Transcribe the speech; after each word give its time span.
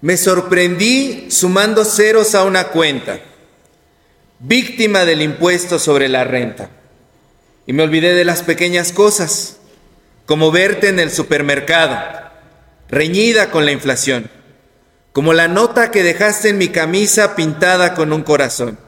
Me 0.00 0.16
sorprendí 0.16 1.26
sumando 1.28 1.84
ceros 1.84 2.36
a 2.36 2.44
una 2.44 2.68
cuenta, 2.68 3.18
víctima 4.38 5.04
del 5.04 5.22
impuesto 5.22 5.80
sobre 5.80 6.08
la 6.08 6.22
renta. 6.22 6.70
Y 7.66 7.72
me 7.72 7.82
olvidé 7.82 8.14
de 8.14 8.24
las 8.24 8.42
pequeñas 8.42 8.92
cosas, 8.92 9.56
como 10.24 10.52
verte 10.52 10.88
en 10.88 11.00
el 11.00 11.10
supermercado, 11.10 11.98
reñida 12.88 13.50
con 13.50 13.66
la 13.66 13.72
inflación, 13.72 14.30
como 15.12 15.32
la 15.32 15.48
nota 15.48 15.90
que 15.90 16.04
dejaste 16.04 16.50
en 16.50 16.58
mi 16.58 16.68
camisa 16.68 17.34
pintada 17.34 17.94
con 17.94 18.12
un 18.12 18.22
corazón. 18.22 18.78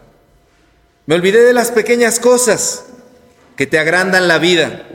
Me 1.07 1.17
olvidé 1.17 1.43
de 1.43 1.53
las 1.53 1.73
pequeñas 1.73 2.21
cosas 2.21 2.85
que 3.57 3.67
te 3.67 3.81
agrandan 3.81 4.29
la 4.29 4.39
vida. 4.39 4.87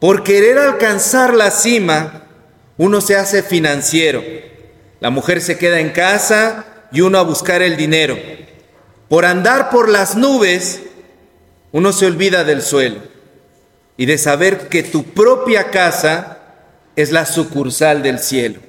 Por 0.00 0.24
querer 0.24 0.56
alcanzar 0.56 1.34
la 1.34 1.50
cima, 1.50 2.24
uno 2.78 3.02
se 3.02 3.16
hace 3.16 3.42
financiero 3.42 4.51
la 5.02 5.10
mujer 5.10 5.40
se 5.40 5.58
queda 5.58 5.80
en 5.80 5.90
casa 5.90 6.64
y 6.92 7.00
uno 7.00 7.18
a 7.18 7.24
buscar 7.24 7.60
el 7.60 7.76
dinero. 7.76 8.16
Por 9.08 9.24
andar 9.24 9.68
por 9.68 9.88
las 9.88 10.14
nubes, 10.14 10.80
uno 11.72 11.92
se 11.92 12.06
olvida 12.06 12.44
del 12.44 12.62
suelo 12.62 13.00
y 13.96 14.06
de 14.06 14.16
saber 14.16 14.68
que 14.68 14.84
tu 14.84 15.02
propia 15.02 15.72
casa 15.72 16.38
es 16.94 17.10
la 17.10 17.26
sucursal 17.26 18.04
del 18.04 18.20
cielo. 18.20 18.60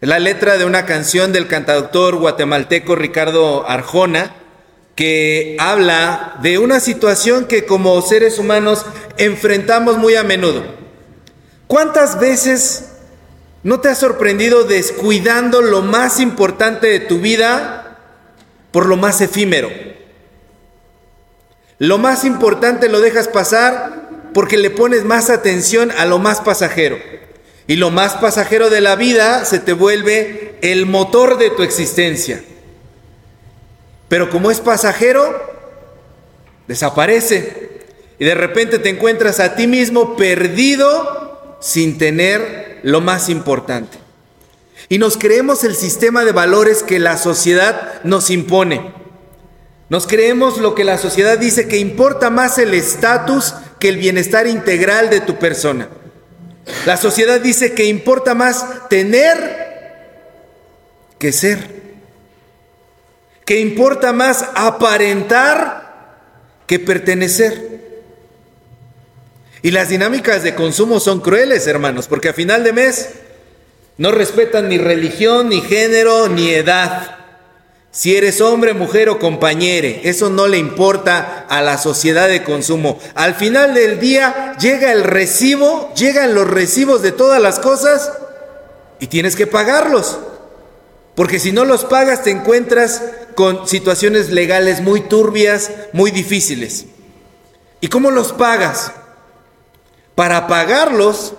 Es 0.00 0.08
la 0.08 0.18
letra 0.18 0.56
de 0.56 0.64
una 0.64 0.86
canción 0.86 1.34
del 1.34 1.48
cantautor 1.48 2.16
guatemalteco 2.16 2.96
Ricardo 2.96 3.68
Arjona 3.68 4.34
que 4.94 5.54
habla 5.60 6.38
de 6.40 6.56
una 6.56 6.80
situación 6.80 7.44
que 7.44 7.66
como 7.66 8.00
seres 8.00 8.38
humanos 8.38 8.86
enfrentamos 9.18 9.98
muy 9.98 10.14
a 10.14 10.24
menudo. 10.24 10.64
¿Cuántas 11.66 12.18
veces 12.18 12.89
¿No 13.62 13.80
te 13.80 13.88
has 13.88 13.98
sorprendido 13.98 14.64
descuidando 14.64 15.60
lo 15.60 15.82
más 15.82 16.18
importante 16.18 16.86
de 16.86 17.00
tu 17.00 17.18
vida 17.18 17.98
por 18.70 18.86
lo 18.86 18.96
más 18.96 19.20
efímero? 19.20 19.70
Lo 21.78 21.98
más 21.98 22.24
importante 22.24 22.88
lo 22.88 23.00
dejas 23.00 23.28
pasar 23.28 24.08
porque 24.32 24.56
le 24.56 24.70
pones 24.70 25.04
más 25.04 25.28
atención 25.28 25.90
a 25.90 26.06
lo 26.06 26.18
más 26.18 26.40
pasajero. 26.40 26.98
Y 27.66 27.76
lo 27.76 27.90
más 27.90 28.14
pasajero 28.14 28.70
de 28.70 28.80
la 28.80 28.96
vida 28.96 29.44
se 29.44 29.60
te 29.60 29.74
vuelve 29.74 30.56
el 30.62 30.86
motor 30.86 31.36
de 31.38 31.50
tu 31.50 31.62
existencia. 31.62 32.42
Pero 34.08 34.30
como 34.30 34.50
es 34.50 34.60
pasajero, 34.60 35.38
desaparece. 36.66 37.70
Y 38.18 38.24
de 38.24 38.34
repente 38.34 38.78
te 38.78 38.88
encuentras 38.88 39.38
a 39.38 39.54
ti 39.54 39.66
mismo 39.66 40.16
perdido 40.16 41.58
sin 41.60 41.96
tener 41.98 42.69
lo 42.82 43.00
más 43.00 43.28
importante. 43.28 43.98
Y 44.88 44.98
nos 44.98 45.16
creemos 45.16 45.64
el 45.64 45.76
sistema 45.76 46.24
de 46.24 46.32
valores 46.32 46.82
que 46.82 46.98
la 46.98 47.16
sociedad 47.16 48.02
nos 48.02 48.30
impone. 48.30 48.92
Nos 49.88 50.06
creemos 50.06 50.58
lo 50.58 50.74
que 50.74 50.84
la 50.84 50.98
sociedad 50.98 51.38
dice 51.38 51.68
que 51.68 51.78
importa 51.78 52.30
más 52.30 52.58
el 52.58 52.74
estatus 52.74 53.54
que 53.78 53.88
el 53.88 53.98
bienestar 53.98 54.46
integral 54.46 55.10
de 55.10 55.20
tu 55.20 55.38
persona. 55.38 55.88
La 56.86 56.96
sociedad 56.96 57.40
dice 57.40 57.72
que 57.72 57.86
importa 57.86 58.34
más 58.34 58.88
tener 58.88 59.60
que 61.18 61.32
ser. 61.32 61.80
Que 63.44 63.60
importa 63.60 64.12
más 64.12 64.44
aparentar 64.54 66.18
que 66.66 66.78
pertenecer. 66.78 67.89
Y 69.62 69.70
las 69.72 69.88
dinámicas 69.88 70.42
de 70.42 70.54
consumo 70.54 71.00
son 71.00 71.20
crueles, 71.20 71.66
hermanos, 71.66 72.06
porque 72.08 72.30
a 72.30 72.34
final 72.34 72.64
de 72.64 72.72
mes 72.72 73.10
no 73.98 74.10
respetan 74.10 74.68
ni 74.68 74.78
religión, 74.78 75.50
ni 75.50 75.60
género, 75.60 76.28
ni 76.28 76.50
edad. 76.50 77.16
Si 77.92 78.16
eres 78.16 78.40
hombre, 78.40 78.72
mujer 78.72 79.08
o 79.08 79.18
compañere, 79.18 80.00
eso 80.04 80.30
no 80.30 80.46
le 80.46 80.58
importa 80.58 81.44
a 81.48 81.60
la 81.60 81.76
sociedad 81.76 82.28
de 82.28 82.44
consumo. 82.44 82.98
Al 83.14 83.34
final 83.34 83.74
del 83.74 83.98
día 83.98 84.56
llega 84.60 84.92
el 84.92 85.02
recibo, 85.02 85.92
llegan 85.94 86.34
los 86.34 86.48
recibos 86.48 87.02
de 87.02 87.12
todas 87.12 87.42
las 87.42 87.58
cosas 87.58 88.12
y 89.00 89.08
tienes 89.08 89.34
que 89.34 89.46
pagarlos. 89.46 90.18
Porque 91.16 91.40
si 91.40 91.52
no 91.52 91.64
los 91.64 91.84
pagas 91.84 92.22
te 92.22 92.30
encuentras 92.30 93.02
con 93.34 93.68
situaciones 93.68 94.30
legales 94.30 94.80
muy 94.80 95.00
turbias, 95.00 95.70
muy 95.92 96.12
difíciles. 96.12 96.86
¿Y 97.80 97.88
cómo 97.88 98.10
los 98.10 98.32
pagas? 98.32 98.92
Para 100.20 100.46
pagarlos, 100.48 101.32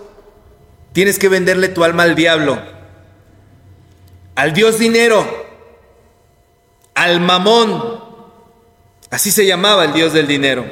tienes 0.91 1.19
que 1.19 1.29
venderle 1.29 1.69
tu 1.69 1.83
alma 1.83 2.01
al 2.01 2.15
diablo, 2.15 2.59
al 4.33 4.53
Dios 4.53 4.79
dinero, 4.79 5.23
al 6.95 7.21
mamón. 7.21 8.03
Así 9.11 9.29
se 9.29 9.45
llamaba 9.45 9.85
el 9.85 9.93
Dios 9.93 10.13
del 10.13 10.25
dinero. 10.25 10.65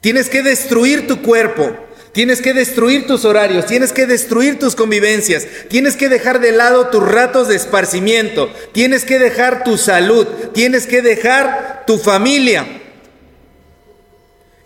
Tienes 0.00 0.30
que 0.30 0.42
destruir 0.42 1.06
tu 1.06 1.20
cuerpo, 1.20 1.76
tienes 2.12 2.40
que 2.40 2.54
destruir 2.54 3.06
tus 3.06 3.26
horarios, 3.26 3.66
tienes 3.66 3.92
que 3.92 4.06
destruir 4.06 4.58
tus 4.58 4.74
convivencias, 4.74 5.46
tienes 5.68 5.96
que 5.96 6.08
dejar 6.08 6.40
de 6.40 6.52
lado 6.52 6.86
tus 6.86 7.06
ratos 7.06 7.48
de 7.48 7.56
esparcimiento, 7.56 8.50
tienes 8.72 9.04
que 9.04 9.18
dejar 9.18 9.62
tu 9.62 9.76
salud, 9.76 10.26
tienes 10.54 10.86
que 10.86 11.02
dejar 11.02 11.84
tu 11.86 11.98
familia. 11.98 12.64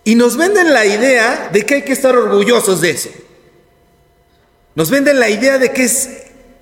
Y 0.09 0.15
nos 0.15 0.39
venden 0.39 0.73
la 0.73 0.87
idea 0.87 1.51
de 1.53 1.67
que 1.67 1.75
hay 1.75 1.83
que 1.83 1.93
estar 1.93 2.17
orgullosos 2.17 2.81
de 2.81 2.89
eso. 2.89 3.11
Nos 4.75 4.89
venden 4.89 5.21
la 5.21 5.29
idea 5.29 5.59
de 5.59 5.71
que 5.71 5.85
es 5.85 6.09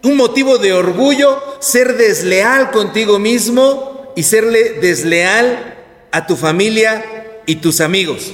un 0.03 0.17
motivo 0.17 0.59
de 0.59 0.73
orgullo 0.73 1.41
ser 1.61 1.97
desleal 1.97 2.73
contigo 2.73 3.21
mismo 3.21 4.13
y 4.17 4.25
serle 4.25 4.81
desleal 4.81 5.77
a 6.11 6.27
tu 6.27 6.35
familia 6.35 7.39
y 7.47 7.55
tus 7.55 7.81
amigos. 7.81 8.33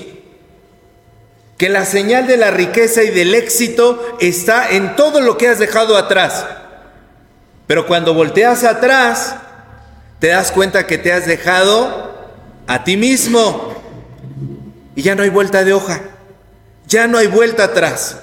Que 1.59 1.69
la 1.69 1.85
señal 1.85 2.27
de 2.27 2.39
la 2.39 2.51
riqueza 2.51 3.03
y 3.03 3.11
del 3.11 3.35
éxito 3.35 4.17
está 4.19 4.71
en 4.71 4.97
todo 4.97 5.21
lo 5.21 5.37
que 5.37 5.49
has 5.49 5.59
dejado 5.59 5.99
atrás. 5.99 6.47
Pero 7.67 7.87
cuando 7.87 8.15
volteas 8.15 8.65
atrás, 8.65 9.37
te 10.21 10.29
das 10.29 10.51
cuenta 10.53 10.87
que 10.87 10.97
te 10.97 11.13
has 11.13 11.27
dejado 11.27 12.31
a 12.67 12.83
ti 12.83 12.97
mismo. 12.97 13.82
Y 14.95 15.03
ya 15.03 15.15
no 15.15 15.23
hay 15.23 15.31
vuelta 15.31 15.65
de 15.65 15.73
hoja, 15.73 16.01
ya 16.87 17.07
no 17.07 17.19
hay 17.19 17.27
vuelta 17.27 17.65
atrás. 17.65 18.19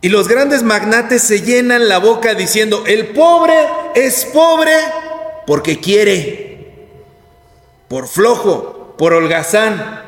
Y 0.00 0.08
los 0.08 0.28
grandes 0.28 0.62
magnates 0.62 1.22
se 1.22 1.42
llenan 1.42 1.88
la 1.88 1.98
boca 1.98 2.34
diciendo, 2.34 2.84
el 2.86 3.08
pobre 3.08 3.54
es 3.94 4.26
pobre 4.26 4.72
porque 5.46 5.80
quiere, 5.80 6.92
por 7.88 8.06
flojo, 8.06 8.94
por 8.98 9.14
holgazán. 9.14 10.02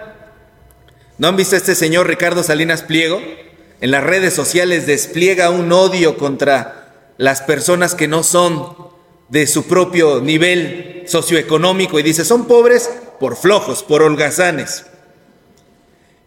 ¿No 1.17 1.29
han 1.29 1.37
visto 1.37 1.57
a 1.57 1.59
este 1.59 1.75
señor 1.75 2.07
Ricardo 2.07 2.43
Salinas 2.43 2.83
Pliego? 2.83 3.21
En 3.81 3.91
las 3.91 4.05
redes 4.05 4.35
sociales 4.35 4.87
despliega 4.87 5.51
un 5.51 5.73
odio 5.73 6.17
contra 6.17 6.93
las 7.17 7.43
personas 7.43 7.95
que 7.95 8.09
no 8.09 8.23
son 8.23 8.77
de 9.29 9.47
su 9.47 9.65
propio 9.65 10.21
nivel 10.21 11.05
socioeconómico 11.07 11.99
y 11.99 12.03
dice, 12.03 12.25
son 12.25 12.47
pobres 12.47 12.91
por 13.19 13.37
flojos, 13.37 13.83
por 13.83 14.03
holgazanes. 14.03 14.87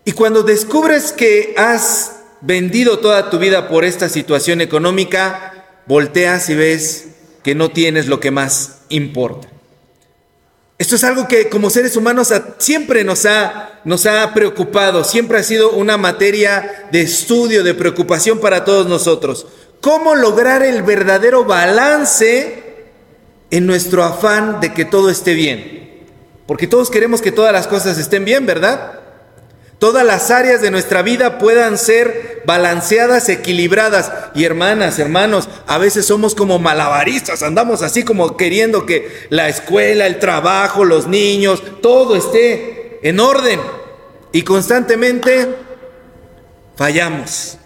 Y 0.03 0.13
cuando 0.13 0.43
descubres 0.43 1.11
que 1.11 1.53
has 1.57 2.13
vendido 2.41 2.99
toda 2.99 3.29
tu 3.29 3.37
vida 3.37 3.67
por 3.67 3.85
esta 3.85 4.09
situación 4.09 4.61
económica, 4.61 5.65
volteas 5.85 6.49
y 6.49 6.55
ves 6.55 7.07
que 7.43 7.55
no 7.55 7.69
tienes 7.69 8.07
lo 8.07 8.19
que 8.19 8.31
más 8.31 8.79
importa. 8.89 9.47
Esto 10.77 10.95
es 10.95 11.03
algo 11.03 11.27
que 11.27 11.47
como 11.47 11.69
seres 11.69 11.95
humanos 11.95 12.33
siempre 12.57 13.03
nos 13.03 13.27
ha, 13.27 13.81
nos 13.83 14.07
ha 14.07 14.33
preocupado, 14.33 15.03
siempre 15.03 15.37
ha 15.37 15.43
sido 15.43 15.73
una 15.73 15.97
materia 15.97 16.87
de 16.91 17.01
estudio, 17.01 17.63
de 17.63 17.75
preocupación 17.75 18.39
para 18.39 18.65
todos 18.65 18.87
nosotros. 18.87 19.45
¿Cómo 19.79 20.15
lograr 20.15 20.63
el 20.63 20.81
verdadero 20.81 21.45
balance 21.45 22.63
en 23.51 23.67
nuestro 23.67 24.03
afán 24.03 24.59
de 24.59 24.73
que 24.73 24.85
todo 24.85 25.11
esté 25.11 25.35
bien? 25.35 26.07
Porque 26.47 26.65
todos 26.65 26.89
queremos 26.89 27.21
que 27.21 27.31
todas 27.31 27.53
las 27.53 27.67
cosas 27.67 27.99
estén 27.99 28.25
bien, 28.25 28.47
¿verdad? 28.47 29.00
Todas 29.81 30.05
las 30.05 30.29
áreas 30.29 30.61
de 30.61 30.69
nuestra 30.69 31.01
vida 31.01 31.39
puedan 31.39 31.75
ser 31.75 32.43
balanceadas, 32.45 33.27
equilibradas. 33.29 34.11
Y 34.35 34.45
hermanas, 34.45 34.99
hermanos, 34.99 35.49
a 35.65 35.79
veces 35.79 36.05
somos 36.05 36.35
como 36.35 36.59
malabaristas, 36.59 37.41
andamos 37.41 37.81
así 37.81 38.03
como 38.03 38.37
queriendo 38.37 38.85
que 38.85 39.11
la 39.29 39.49
escuela, 39.49 40.05
el 40.05 40.19
trabajo, 40.19 40.85
los 40.85 41.07
niños, 41.07 41.63
todo 41.81 42.15
esté 42.15 42.99
en 43.01 43.19
orden. 43.19 43.59
Y 44.31 44.43
constantemente 44.43 45.47
fallamos. 46.75 47.57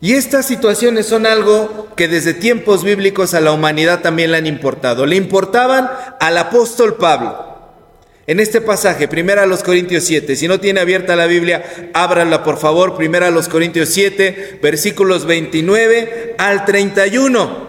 Y 0.00 0.14
estas 0.14 0.46
situaciones 0.46 1.04
son 1.04 1.26
algo 1.26 1.88
que 1.96 2.08
desde 2.08 2.32
tiempos 2.32 2.82
bíblicos 2.82 3.34
a 3.34 3.42
la 3.42 3.52
humanidad 3.52 4.00
también 4.00 4.30
le 4.30 4.38
han 4.38 4.46
importado. 4.46 5.04
Le 5.04 5.16
importaban 5.16 5.90
al 6.18 6.38
apóstol 6.38 6.94
Pablo. 6.94 7.45
En 8.28 8.40
este 8.40 8.60
pasaje, 8.60 9.06
primera 9.06 9.44
a 9.44 9.46
los 9.46 9.62
Corintios 9.62 10.02
7, 10.02 10.34
si 10.34 10.48
no 10.48 10.58
tiene 10.58 10.80
abierta 10.80 11.14
la 11.14 11.26
Biblia, 11.26 11.90
ábrala 11.94 12.42
por 12.42 12.58
favor, 12.58 12.96
primera 12.96 13.28
a 13.28 13.30
los 13.30 13.48
Corintios 13.48 13.88
7, 13.90 14.58
versículos 14.60 15.26
29 15.26 16.34
al 16.36 16.64
31. 16.64 17.66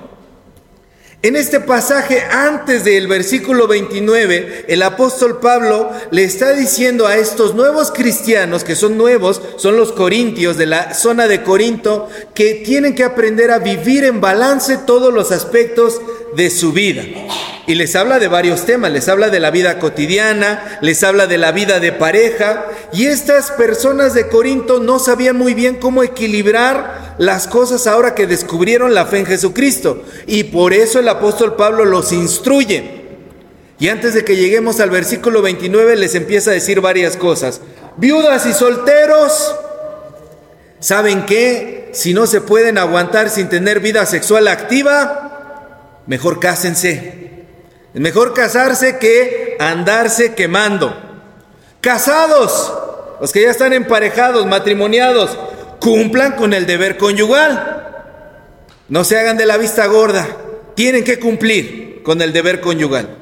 En 1.21 1.36
este 1.36 1.59
pasaje, 1.59 2.21
antes 2.21 2.83
del 2.83 3.07
versículo 3.07 3.68
29, 3.68 4.65
el 4.68 4.81
apóstol 4.81 5.39
Pablo 5.39 5.92
le 6.09 6.24
está 6.24 6.54
diciendo 6.54 7.06
a 7.06 7.18
estos 7.18 7.53
nuevos 7.53 7.92
cristianos, 7.92 8.63
que 8.63 8.75
son 8.75 8.98
nuevos, 8.98 9.42
son 9.57 9.77
los 9.77 9.92
corintios 9.92 10.57
de 10.57 10.65
la 10.65 10.95
zona 10.95 11.27
de 11.27 11.44
Corinto, 11.44 12.10
que 12.33 12.56
tienen 12.65 12.95
que 12.95 13.03
aprender 13.03 13.51
a 13.51 13.60
vivir 13.60 14.06
en 14.06 14.21
balance 14.21 14.77
todos 14.88 15.13
los 15.13 15.31
aspectos 15.31 16.01
de 16.36 16.50
su 16.50 16.71
vida. 16.71 17.03
Y 17.68 17.75
les 17.75 17.98
habla 17.98 18.18
de 18.18 18.30
varios 18.30 18.66
temas, 18.66 18.94
les 18.94 19.10
habla 19.10 19.30
de 19.30 19.42
la 19.42 19.52
vida 19.52 19.78
cotidiana, 19.78 20.80
les 20.81 21.04
habla 21.04 21.28
de 21.28 21.38
la 21.38 21.52
vida 21.52 21.81
de 21.81 21.92
pareja. 21.92 22.66
Y 22.94 23.08
estas 23.08 23.52
personas 23.52 24.14
de 24.14 24.30
Corinto 24.30 24.80
no 24.80 25.00
sabían 25.00 25.36
muy 25.36 25.54
bien 25.54 25.75
cómo 25.75 26.02
equilibrar 26.02 27.16
las 27.18 27.46
cosas 27.46 27.86
ahora 27.86 28.16
que 28.16 28.25
descubrieron 28.25 28.94
la 28.94 29.06
fe 29.06 29.19
en 29.19 29.25
Jesucristo. 29.25 30.02
Y 30.28 30.46
por 30.46 30.72
eso 30.72 31.00
el 31.00 31.10
apóstol 31.10 31.58
Pablo 31.58 31.84
los 31.84 32.14
instruye. 32.14 33.02
Y 33.80 33.90
antes 33.90 34.13
de 34.13 34.24
que 34.24 34.38
lleguemos 34.38 34.80
al 34.80 34.90
versículo 34.90 35.42
29 35.42 35.98
les 35.98 36.16
empieza 36.16 36.52
a 36.52 36.54
decir 36.54 36.80
varias 36.80 37.18
cosas. 37.18 37.60
Viudas 37.98 38.46
y 38.46 38.54
solteros, 38.54 39.54
¿saben 40.80 41.25
qué? 41.25 41.92
Si 41.92 42.13
no 42.13 42.28
se 42.28 42.40
pueden 42.40 42.78
aguantar 42.78 43.30
sin 43.30 43.50
tener 43.50 43.81
vida 43.81 44.06
sexual 44.06 44.48
activa, 44.48 46.04
mejor 46.08 46.40
cásense. 46.40 47.26
Es 47.98 48.02
mejor 48.02 48.36
casarse 48.36 49.00
que 49.00 49.58
andarse 49.60 50.36
quemando. 50.36 50.96
Casados, 51.82 52.72
los 53.20 53.32
que 53.32 53.42
ya 53.42 53.50
están 53.50 53.74
emparejados, 53.74 54.46
matrimoniados, 54.46 55.36
cumplan 55.80 56.34
con 56.34 56.54
el 56.54 56.68
deber 56.68 56.98
conyugal. 56.98 57.88
No 58.88 59.04
se 59.04 59.18
hagan 59.18 59.36
de 59.36 59.48
la 59.48 59.58
vista 59.58 59.88
gorda. 59.88 60.28
Tienen 60.76 61.04
que 61.04 61.18
cumplir 61.18 62.04
con 62.04 62.22
el 62.22 62.34
deber 62.34 62.62
conyugal. 62.62 63.18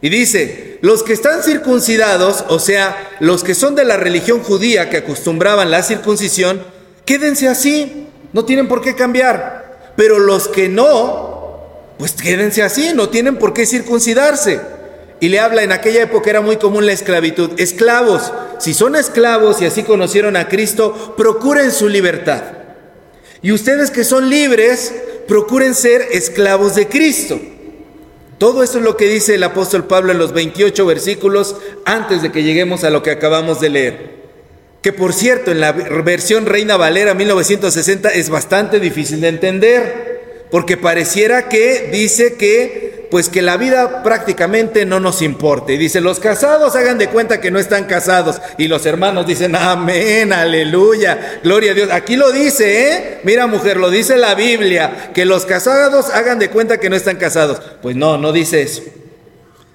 Y 0.00 0.08
dice, 0.08 0.78
los 0.82 1.02
que 1.02 1.12
están 1.12 1.42
circuncidados, 1.42 2.44
o 2.46 2.60
sea, 2.60 3.16
los 3.18 3.42
que 3.42 3.56
son 3.56 3.74
de 3.74 3.84
la 3.84 3.96
religión 3.96 4.40
judía 4.44 4.88
que 4.88 4.98
acostumbraban 4.98 5.72
la 5.72 5.82
circuncisión, 5.82 6.64
quédense 7.04 7.48
así, 7.48 8.06
no 8.32 8.44
tienen 8.44 8.68
por 8.68 8.82
qué 8.82 8.94
cambiar. 8.94 9.94
Pero 9.96 10.20
los 10.20 10.46
que 10.46 10.68
no, 10.68 11.29
pues 12.00 12.12
quédense 12.12 12.62
así, 12.62 12.92
no 12.94 13.10
tienen 13.10 13.36
por 13.36 13.52
qué 13.52 13.66
circuncidarse. 13.66 14.58
Y 15.20 15.28
le 15.28 15.38
habla, 15.38 15.64
en 15.64 15.70
aquella 15.70 16.04
época 16.04 16.30
era 16.30 16.40
muy 16.40 16.56
común 16.56 16.86
la 16.86 16.92
esclavitud. 16.92 17.50
Esclavos, 17.60 18.32
si 18.58 18.72
son 18.72 18.96
esclavos 18.96 19.60
y 19.60 19.66
así 19.66 19.82
conocieron 19.82 20.34
a 20.34 20.48
Cristo, 20.48 21.14
procuren 21.14 21.70
su 21.70 21.90
libertad. 21.90 22.42
Y 23.42 23.52
ustedes 23.52 23.90
que 23.90 24.04
son 24.04 24.30
libres, 24.30 24.94
procuren 25.28 25.74
ser 25.74 26.00
esclavos 26.12 26.74
de 26.74 26.88
Cristo. 26.88 27.38
Todo 28.38 28.62
esto 28.62 28.78
es 28.78 28.84
lo 28.84 28.96
que 28.96 29.06
dice 29.06 29.34
el 29.34 29.42
apóstol 29.42 29.84
Pablo 29.84 30.10
en 30.10 30.18
los 30.18 30.32
28 30.32 30.86
versículos 30.86 31.56
antes 31.84 32.22
de 32.22 32.32
que 32.32 32.42
lleguemos 32.42 32.82
a 32.82 32.88
lo 32.88 33.02
que 33.02 33.10
acabamos 33.10 33.60
de 33.60 33.68
leer. 33.68 34.20
Que 34.80 34.94
por 34.94 35.12
cierto, 35.12 35.50
en 35.50 35.60
la 35.60 35.72
versión 35.72 36.46
Reina 36.46 36.78
Valera 36.78 37.12
1960 37.12 38.08
es 38.08 38.30
bastante 38.30 38.80
difícil 38.80 39.20
de 39.20 39.28
entender 39.28 40.09
porque 40.50 40.76
pareciera 40.76 41.48
que 41.48 41.90
dice 41.92 42.34
que 42.34 43.00
pues 43.10 43.28
que 43.28 43.42
la 43.42 43.56
vida 43.56 44.02
prácticamente 44.02 44.86
no 44.86 45.00
nos 45.00 45.20
importe. 45.20 45.76
Dice, 45.76 46.00
los 46.00 46.20
casados 46.20 46.76
hagan 46.76 46.96
de 46.96 47.08
cuenta 47.08 47.40
que 47.40 47.50
no 47.50 47.58
están 47.58 47.84
casados. 47.84 48.40
Y 48.56 48.68
los 48.68 48.86
hermanos 48.86 49.26
dicen, 49.26 49.56
amén, 49.56 50.32
aleluya, 50.32 51.40
gloria 51.42 51.72
a 51.72 51.74
Dios. 51.74 51.90
Aquí 51.90 52.16
lo 52.16 52.30
dice, 52.30 52.92
¿eh? 52.92 53.20
Mira 53.24 53.48
mujer, 53.48 53.78
lo 53.78 53.90
dice 53.90 54.16
la 54.16 54.34
Biblia, 54.34 55.10
que 55.12 55.24
los 55.24 55.44
casados 55.44 56.10
hagan 56.10 56.38
de 56.38 56.50
cuenta 56.50 56.78
que 56.78 56.88
no 56.88 56.96
están 56.96 57.16
casados. 57.16 57.60
Pues 57.82 57.96
no, 57.96 58.16
no 58.16 58.32
dice 58.32 58.62
eso. 58.62 58.82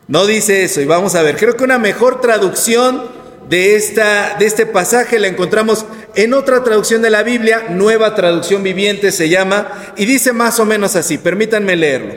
No 0.07 0.25
dice 0.25 0.63
eso. 0.63 0.79
Y 0.79 0.85
vamos 0.85 1.15
a 1.15 1.21
ver, 1.21 1.35
creo 1.35 1.57
que 1.57 1.65
una 1.65 1.77
mejor 1.77 2.21
traducción 2.21 3.03
de, 3.49 3.75
esta, 3.75 4.37
de 4.39 4.45
este 4.45 4.65
pasaje 4.65 5.19
la 5.19 5.27
encontramos 5.27 5.85
en 6.15 6.33
otra 6.33 6.63
traducción 6.63 7.01
de 7.01 7.09
la 7.09 7.23
Biblia, 7.23 7.67
nueva 7.69 8.15
traducción 8.15 8.63
viviente 8.63 9.11
se 9.11 9.29
llama, 9.29 9.93
y 9.97 10.05
dice 10.05 10.33
más 10.33 10.59
o 10.59 10.65
menos 10.65 10.95
así, 10.95 11.17
permítanme 11.17 11.75
leerlo. 11.75 12.15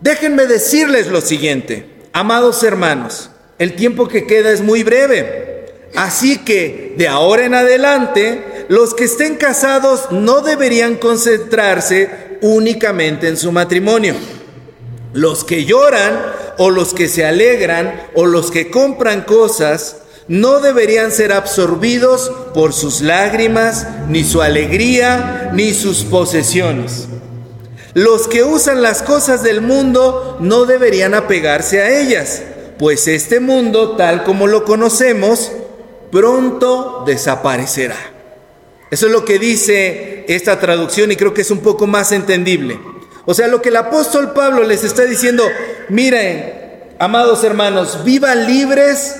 Déjenme 0.00 0.46
decirles 0.46 1.06
lo 1.06 1.20
siguiente, 1.20 1.86
amados 2.12 2.62
hermanos, 2.62 3.30
el 3.58 3.76
tiempo 3.76 4.08
que 4.08 4.26
queda 4.26 4.50
es 4.50 4.62
muy 4.62 4.82
breve, 4.82 5.66
así 5.94 6.38
que 6.38 6.94
de 6.96 7.06
ahora 7.06 7.44
en 7.44 7.54
adelante 7.54 8.66
los 8.68 8.94
que 8.94 9.04
estén 9.04 9.36
casados 9.36 10.10
no 10.10 10.40
deberían 10.40 10.96
concentrarse 10.96 12.38
únicamente 12.40 13.28
en 13.28 13.36
su 13.36 13.52
matrimonio. 13.52 14.14
Los 15.12 15.44
que 15.44 15.64
lloran 15.64 16.20
o 16.56 16.70
los 16.70 16.94
que 16.94 17.08
se 17.08 17.24
alegran 17.24 18.08
o 18.14 18.26
los 18.26 18.50
que 18.50 18.70
compran 18.70 19.22
cosas, 19.22 19.96
no 20.30 20.60
deberían 20.60 21.10
ser 21.10 21.32
absorbidos 21.32 22.30
por 22.54 22.72
sus 22.72 23.00
lágrimas, 23.00 23.88
ni 24.08 24.22
su 24.22 24.42
alegría, 24.42 25.50
ni 25.52 25.74
sus 25.74 26.04
posesiones. 26.04 27.08
Los 27.94 28.28
que 28.28 28.44
usan 28.44 28.80
las 28.80 29.02
cosas 29.02 29.42
del 29.42 29.60
mundo 29.60 30.36
no 30.38 30.66
deberían 30.66 31.14
apegarse 31.14 31.82
a 31.82 31.98
ellas, 31.98 32.44
pues 32.78 33.08
este 33.08 33.40
mundo, 33.40 33.96
tal 33.96 34.22
como 34.22 34.46
lo 34.46 34.64
conocemos, 34.64 35.50
pronto 36.12 37.02
desaparecerá. 37.04 37.96
Eso 38.92 39.06
es 39.06 39.12
lo 39.12 39.24
que 39.24 39.40
dice 39.40 40.26
esta 40.28 40.60
traducción 40.60 41.10
y 41.10 41.16
creo 41.16 41.34
que 41.34 41.42
es 41.42 41.50
un 41.50 41.58
poco 41.58 41.88
más 41.88 42.12
entendible. 42.12 42.78
O 43.26 43.34
sea, 43.34 43.48
lo 43.48 43.60
que 43.60 43.70
el 43.70 43.76
apóstol 43.76 44.32
Pablo 44.32 44.62
les 44.62 44.84
está 44.84 45.02
diciendo, 45.06 45.42
miren, 45.88 46.84
amados 47.00 47.42
hermanos, 47.42 48.04
vivan 48.04 48.46
libres 48.46 49.16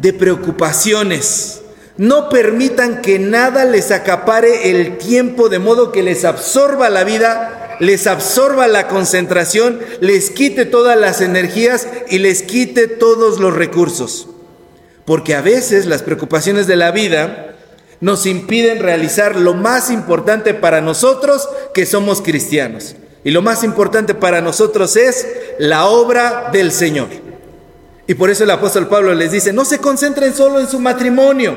de 0.00 0.12
preocupaciones. 0.12 1.60
No 1.96 2.28
permitan 2.28 3.02
que 3.02 3.18
nada 3.18 3.64
les 3.64 3.90
acapare 3.90 4.70
el 4.70 4.98
tiempo 4.98 5.48
de 5.48 5.60
modo 5.60 5.92
que 5.92 6.02
les 6.02 6.24
absorba 6.24 6.90
la 6.90 7.04
vida, 7.04 7.76
les 7.80 8.06
absorba 8.06 8.66
la 8.66 8.88
concentración, 8.88 9.80
les 10.00 10.30
quite 10.30 10.64
todas 10.64 10.98
las 10.98 11.20
energías 11.20 11.86
y 12.08 12.18
les 12.18 12.42
quite 12.42 12.88
todos 12.88 13.38
los 13.38 13.54
recursos. 13.54 14.28
Porque 15.04 15.34
a 15.34 15.40
veces 15.40 15.86
las 15.86 16.02
preocupaciones 16.02 16.66
de 16.66 16.76
la 16.76 16.90
vida 16.90 17.54
nos 18.00 18.26
impiden 18.26 18.80
realizar 18.80 19.36
lo 19.36 19.54
más 19.54 19.90
importante 19.90 20.52
para 20.52 20.80
nosotros 20.80 21.48
que 21.72 21.86
somos 21.86 22.22
cristianos. 22.22 22.96
Y 23.22 23.30
lo 23.30 23.40
más 23.40 23.64
importante 23.64 24.14
para 24.14 24.40
nosotros 24.40 24.96
es 24.96 25.26
la 25.58 25.86
obra 25.86 26.50
del 26.52 26.72
Señor. 26.72 27.08
Y 28.06 28.14
por 28.14 28.30
eso 28.30 28.44
el 28.44 28.50
apóstol 28.50 28.88
Pablo 28.88 29.14
les 29.14 29.32
dice, 29.32 29.52
no 29.52 29.64
se 29.64 29.78
concentren 29.78 30.34
solo 30.34 30.60
en 30.60 30.68
su 30.68 30.78
matrimonio, 30.78 31.54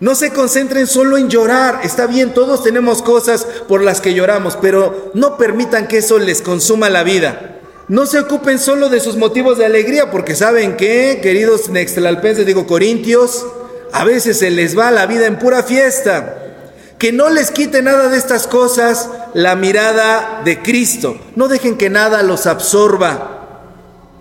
no 0.00 0.14
se 0.14 0.30
concentren 0.30 0.86
solo 0.86 1.16
en 1.16 1.28
llorar. 1.28 1.80
Está 1.82 2.06
bien, 2.06 2.34
todos 2.34 2.62
tenemos 2.62 3.02
cosas 3.02 3.46
por 3.68 3.82
las 3.82 4.00
que 4.00 4.14
lloramos, 4.14 4.56
pero 4.60 5.10
no 5.14 5.36
permitan 5.36 5.86
que 5.86 5.98
eso 5.98 6.18
les 6.18 6.42
consuma 6.42 6.90
la 6.90 7.04
vida. 7.04 7.58
No 7.88 8.06
se 8.06 8.18
ocupen 8.18 8.58
solo 8.58 8.88
de 8.88 9.00
sus 9.00 9.16
motivos 9.16 9.58
de 9.58 9.66
alegría, 9.66 10.10
porque 10.10 10.34
saben 10.34 10.76
que, 10.76 11.20
queridos 11.22 11.68
nextlalpenses, 11.68 12.46
digo 12.46 12.66
corintios, 12.66 13.46
a 13.92 14.04
veces 14.04 14.38
se 14.38 14.50
les 14.50 14.76
va 14.76 14.90
la 14.90 15.06
vida 15.06 15.26
en 15.26 15.38
pura 15.38 15.62
fiesta. 15.62 16.40
Que 16.98 17.12
no 17.12 17.28
les 17.28 17.50
quite 17.50 17.82
nada 17.82 18.08
de 18.08 18.16
estas 18.16 18.46
cosas 18.46 19.10
la 19.34 19.54
mirada 19.54 20.42
de 20.44 20.62
Cristo. 20.62 21.18
No 21.36 21.48
dejen 21.48 21.76
que 21.76 21.90
nada 21.90 22.22
los 22.22 22.46
absorba. 22.46 23.33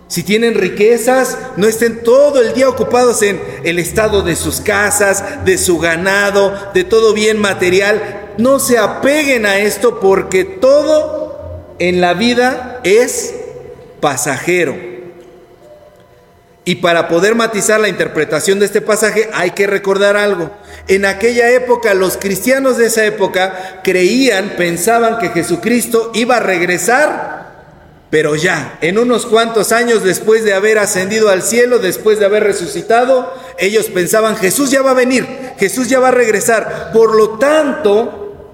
Si 0.07 0.23
tienen 0.23 0.55
riquezas, 0.55 1.37
no 1.57 1.67
estén 1.67 2.03
todo 2.03 2.41
el 2.41 2.53
día 2.53 2.69
ocupados 2.69 3.21
en 3.23 3.41
el 3.63 3.79
estado 3.79 4.21
de 4.21 4.35
sus 4.35 4.61
casas, 4.61 5.43
de 5.45 5.57
su 5.57 5.79
ganado, 5.79 6.71
de 6.73 6.83
todo 6.83 7.13
bien 7.13 7.39
material. 7.39 8.33
No 8.37 8.59
se 8.59 8.77
apeguen 8.77 9.45
a 9.45 9.57
esto 9.57 9.99
porque 9.99 10.43
todo 10.43 11.73
en 11.79 11.99
la 11.99 12.13
vida 12.13 12.79
es 12.83 13.33
pasajero. 13.99 14.93
Y 16.65 16.75
para 16.75 17.09
poder 17.09 17.35
matizar 17.35 17.79
la 17.79 17.89
interpretación 17.89 18.59
de 18.59 18.67
este 18.67 18.81
pasaje 18.81 19.29
hay 19.33 19.51
que 19.51 19.67
recordar 19.67 20.15
algo. 20.15 20.49
En 20.87 21.05
aquella 21.05 21.49
época 21.49 21.93
los 21.93 22.17
cristianos 22.17 22.77
de 22.77 22.85
esa 22.85 23.03
época 23.05 23.81
creían, 23.83 24.53
pensaban 24.57 25.17
que 25.19 25.29
Jesucristo 25.29 26.11
iba 26.13 26.37
a 26.37 26.41
regresar 26.41 27.32
pero 28.13 28.35
ya, 28.35 28.77
en 28.81 28.99
unos 28.99 29.25
cuantos 29.25 29.71
años 29.71 30.03
después 30.03 30.43
de 30.43 30.53
haber 30.53 30.77
ascendido 30.77 31.29
al 31.29 31.41
cielo, 31.41 31.79
después 31.79 32.19
de 32.19 32.25
haber 32.25 32.43
resucitado, 32.43 33.33
ellos 33.57 33.87
pensaban, 33.87 34.35
Jesús 34.37 34.69
ya 34.69 34.83
va 34.83 34.91
a 34.91 34.93
venir, 34.93 35.25
Jesús 35.57 35.89
ya 35.89 35.99
va 35.99 36.09
a 36.09 36.11
regresar. 36.11 36.91
Por 36.93 37.15
lo 37.15 37.39
tanto, 37.39 38.51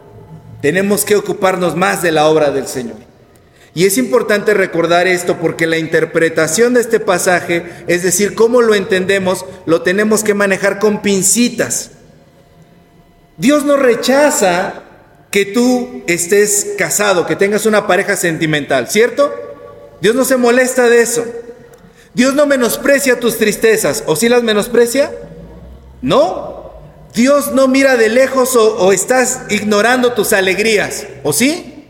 tenemos 0.61 1.03
que 1.03 1.17
ocuparnos 1.17 1.75
más 1.75 2.01
de 2.01 2.13
la 2.13 2.29
obra 2.29 2.51
del 2.51 2.67
Señor. 2.67 2.95
Y 3.73 3.85
es 3.85 3.97
importante 3.97 4.53
recordar 4.53 5.07
esto 5.07 5.35
porque 5.41 5.67
la 5.67 5.77
interpretación 5.77 6.73
de 6.73 6.79
este 6.79 7.01
pasaje, 7.01 7.65
es 7.87 8.01
decir, 8.01 8.35
cómo 8.35 8.61
lo 8.61 8.75
entendemos, 8.75 9.45
lo 9.65 9.81
tenemos 9.81 10.23
que 10.23 10.33
manejar 10.33 10.79
con 10.79 11.01
pincitas. 11.01 11.91
Dios 13.35 13.65
no 13.65 13.75
rechaza 13.75 14.83
que 15.31 15.43
tú 15.43 16.01
estés 16.07 16.75
casado, 16.77 17.27
que 17.27 17.35
tengas 17.35 17.65
una 17.65 17.87
pareja 17.87 18.15
sentimental, 18.15 18.89
¿cierto? 18.89 19.48
Dios 20.01 20.15
no 20.15 20.25
se 20.25 20.37
molesta 20.37 20.89
de 20.89 21.01
eso. 21.01 21.25
Dios 22.13 22.33
no 22.33 22.45
menosprecia 22.45 23.19
tus 23.19 23.37
tristezas, 23.37 24.03
¿o 24.07 24.15
sí 24.15 24.29
las 24.29 24.43
menosprecia? 24.43 25.11
No. 26.01 26.73
Dios 27.13 27.51
no 27.53 27.67
mira 27.67 27.97
de 27.97 28.09
lejos 28.09 28.55
o, 28.55 28.77
o 28.77 28.91
estás 28.91 29.41
ignorando 29.49 30.13
tus 30.13 30.33
alegrías, 30.33 31.05
¿o 31.23 31.33
sí? 31.33 31.85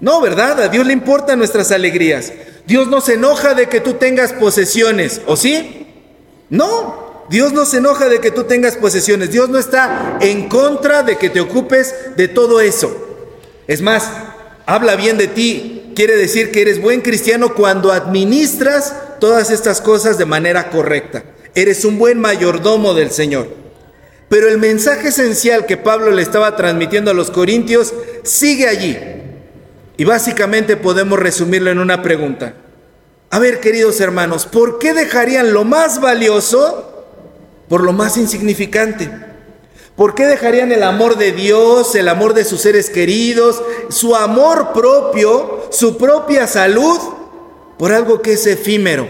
No, 0.00 0.20
¿verdad? 0.20 0.60
A 0.60 0.68
Dios 0.68 0.86
le 0.86 0.92
importan 0.92 1.38
nuestras 1.38 1.70
alegrías. 1.72 2.32
Dios 2.66 2.88
no 2.88 3.00
se 3.00 3.14
enoja 3.14 3.54
de 3.54 3.68
que 3.68 3.80
tú 3.80 3.94
tengas 3.94 4.32
posesiones, 4.32 5.20
¿o 5.26 5.36
sí? 5.36 5.86
No, 6.48 7.02
Dios 7.28 7.52
no 7.52 7.64
se 7.64 7.78
enoja 7.78 8.08
de 8.08 8.20
que 8.20 8.30
tú 8.30 8.44
tengas 8.44 8.76
posesiones. 8.76 9.30
Dios 9.30 9.48
no 9.48 9.58
está 9.58 10.18
en 10.20 10.48
contra 10.48 11.02
de 11.02 11.16
que 11.16 11.30
te 11.30 11.40
ocupes 11.40 11.94
de 12.16 12.28
todo 12.28 12.60
eso. 12.60 12.94
Es 13.66 13.80
más, 13.80 14.10
habla 14.66 14.96
bien 14.96 15.16
de 15.18 15.28
ti. 15.28 15.81
Quiere 15.94 16.16
decir 16.16 16.50
que 16.50 16.62
eres 16.62 16.80
buen 16.80 17.00
cristiano 17.00 17.54
cuando 17.54 17.92
administras 17.92 18.94
todas 19.20 19.50
estas 19.50 19.80
cosas 19.80 20.18
de 20.18 20.26
manera 20.26 20.70
correcta. 20.70 21.24
Eres 21.54 21.84
un 21.84 21.98
buen 21.98 22.20
mayordomo 22.20 22.94
del 22.94 23.10
Señor. 23.10 23.48
Pero 24.28 24.48
el 24.48 24.58
mensaje 24.58 25.08
esencial 25.08 25.66
que 25.66 25.76
Pablo 25.76 26.10
le 26.10 26.22
estaba 26.22 26.56
transmitiendo 26.56 27.10
a 27.10 27.14
los 27.14 27.30
corintios 27.30 27.92
sigue 28.22 28.66
allí. 28.66 28.98
Y 29.98 30.04
básicamente 30.04 30.76
podemos 30.76 31.18
resumirlo 31.18 31.70
en 31.70 31.78
una 31.78 32.02
pregunta. 32.02 32.54
A 33.28 33.38
ver, 33.38 33.60
queridos 33.60 34.00
hermanos, 34.00 34.46
¿por 34.46 34.78
qué 34.78 34.94
dejarían 34.94 35.52
lo 35.52 35.64
más 35.64 36.00
valioso 36.00 37.06
por 37.68 37.82
lo 37.82 37.92
más 37.92 38.16
insignificante? 38.16 39.10
¿Por 39.96 40.14
qué 40.14 40.26
dejarían 40.26 40.72
el 40.72 40.82
amor 40.82 41.18
de 41.18 41.32
Dios, 41.32 41.94
el 41.94 42.08
amor 42.08 42.32
de 42.32 42.44
sus 42.44 42.62
seres 42.62 42.88
queridos, 42.88 43.62
su 43.90 44.16
amor 44.16 44.72
propio, 44.72 45.61
su 45.72 45.96
propia 45.96 46.46
salud, 46.46 46.98
por 47.78 47.92
algo 47.92 48.22
que 48.22 48.34
es 48.34 48.46
efímero? 48.46 49.08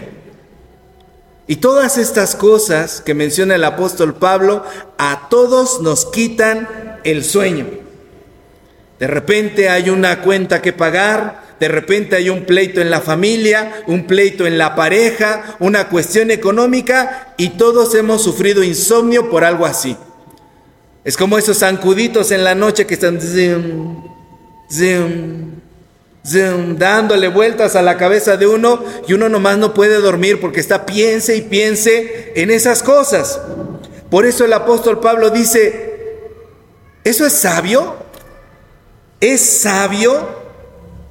Y 1.45 1.57
todas 1.57 1.97
estas 1.97 2.35
cosas 2.35 3.01
que 3.01 3.13
menciona 3.13 3.55
el 3.55 3.63
apóstol 3.63 4.15
Pablo, 4.15 4.63
a 4.97 5.27
todos 5.29 5.81
nos 5.81 6.05
quitan 6.05 6.99
el 7.03 7.23
sueño. 7.23 7.67
De 8.99 9.07
repente 9.07 9.69
hay 9.69 9.89
una 9.89 10.21
cuenta 10.21 10.61
que 10.61 10.71
pagar, 10.71 11.43
de 11.59 11.67
repente 11.67 12.15
hay 12.15 12.29
un 12.29 12.45
pleito 12.45 12.79
en 12.79 12.89
la 12.89 13.01
familia, 13.01 13.83
un 13.87 14.07
pleito 14.07 14.47
en 14.47 14.57
la 14.57 14.75
pareja, 14.75 15.57
una 15.59 15.89
cuestión 15.89 16.31
económica 16.31 17.33
y 17.37 17.49
todos 17.49 17.93
hemos 17.95 18.23
sufrido 18.23 18.63
insomnio 18.63 19.29
por 19.29 19.43
algo 19.43 19.65
así. 19.65 19.97
Es 21.03 21.17
como 21.17 21.37
esos 21.37 21.59
zancuditos 21.59 22.31
en 22.31 22.45
la 22.45 22.55
noche 22.55 22.87
que 22.87 22.93
están 22.93 23.19
dándole 26.23 27.27
vueltas 27.27 27.75
a 27.75 27.81
la 27.81 27.97
cabeza 27.97 28.37
de 28.37 28.47
uno 28.47 28.83
y 29.07 29.13
uno 29.13 29.27
nomás 29.27 29.57
no 29.57 29.73
puede 29.73 29.95
dormir 29.95 30.39
porque 30.39 30.61
está 30.61 30.85
piense 30.85 31.35
y 31.35 31.41
piense 31.41 32.31
en 32.35 32.49
esas 32.49 32.81
cosas. 32.81 33.41
Por 34.09 34.25
eso 34.25 34.45
el 34.45 34.53
apóstol 34.53 34.99
Pablo 34.99 35.31
dice, 35.31 35.99
¿eso 37.03 37.25
es 37.25 37.33
sabio? 37.33 37.97
¿Es 39.19 39.41
sabio 39.41 40.43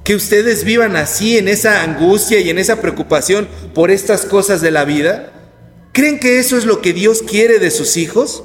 que 0.03 0.15
ustedes 0.15 0.63
vivan 0.63 0.95
así 0.95 1.37
en 1.37 1.47
esa 1.47 1.83
angustia 1.83 2.39
y 2.39 2.49
en 2.49 2.57
esa 2.57 2.81
preocupación 2.81 3.47
por 3.73 3.91
estas 3.91 4.25
cosas 4.25 4.61
de 4.61 4.71
la 4.71 4.85
vida? 4.85 5.31
¿Creen 5.91 6.19
que 6.19 6.39
eso 6.39 6.57
es 6.57 6.65
lo 6.65 6.81
que 6.81 6.91
Dios 6.93 7.21
quiere 7.21 7.59
de 7.59 7.69
sus 7.69 7.97
hijos? 7.97 8.43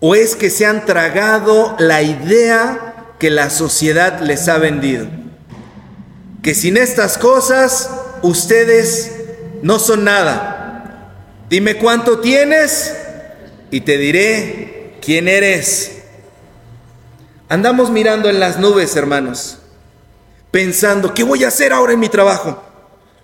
¿O 0.00 0.14
es 0.14 0.36
que 0.36 0.50
se 0.50 0.66
han 0.66 0.84
tragado 0.84 1.74
la 1.78 2.02
idea 2.02 2.87
que 3.18 3.30
la 3.30 3.50
sociedad 3.50 4.20
les 4.20 4.48
ha 4.48 4.58
vendido? 4.58 5.06
Que 6.42 6.54
sin 6.54 6.76
estas 6.76 7.18
cosas 7.18 7.90
ustedes 8.22 9.12
no 9.62 9.78
son 9.78 10.04
nada. 10.04 11.14
Dime 11.48 11.76
cuánto 11.76 12.20
tienes 12.20 12.94
y 13.70 13.80
te 13.80 13.98
diré 13.98 14.98
quién 15.00 15.28
eres. 15.28 16.02
Andamos 17.48 17.90
mirando 17.90 18.28
en 18.28 18.40
las 18.40 18.58
nubes, 18.58 18.94
hermanos, 18.96 19.58
pensando, 20.50 21.14
¿qué 21.14 21.24
voy 21.24 21.44
a 21.44 21.48
hacer 21.48 21.72
ahora 21.72 21.94
en 21.94 22.00
mi 22.00 22.08
trabajo? 22.08 22.62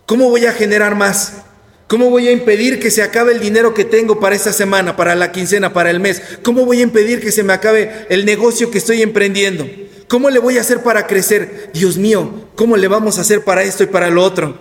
¿Cómo 0.07 0.31
voy 0.31 0.47
a 0.47 0.53
generar 0.53 0.95
más? 0.95 1.45
¿Cómo 1.87 2.09
voy 2.09 2.29
a 2.29 2.33
impedir 2.33 2.81
que 2.81 2.91
se 2.91 3.03
acabe 3.03 3.33
el 3.33 3.41
dinero 3.41 3.75
que 3.75 3.85
tengo 3.85 4.19
para 4.19 4.35
esta 4.35 4.53
semana, 4.53 4.97
para 4.97 5.15
la 5.15 5.33
quincena, 5.33 5.73
para 5.73 5.91
el 5.91 6.01
mes? 6.01 6.23
¿Cómo 6.43 6.65
voy 6.65 6.81
a 6.81 6.85
impedir 6.85 7.21
que 7.21 7.31
se 7.31 7.43
me 7.43 7.53
acabe 7.53 8.07
el 8.09 8.25
negocio 8.25 8.71
que 8.71 8.79
estoy 8.79 9.03
emprendiendo? 9.03 9.69
¿Cómo 10.09 10.31
le 10.31 10.39
voy 10.39 10.57
a 10.57 10.63
hacer 10.63 10.83
para 10.83 11.07
crecer? 11.07 11.71
Dios 11.75 11.99
mío, 11.99 12.49
¿cómo 12.55 12.77
le 12.77 12.89
vamos 12.89 13.19
a 13.19 13.21
hacer 13.21 13.45
para 13.45 13.63
esto 13.63 13.85
y 13.85 13.89
para 13.89 14.09
lo 14.09 14.23
otro? 14.23 14.59